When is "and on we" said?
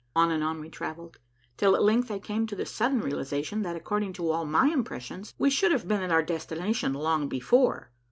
0.31-0.67